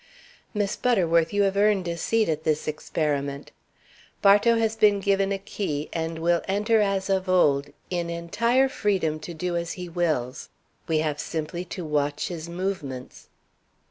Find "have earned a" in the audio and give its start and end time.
1.43-1.95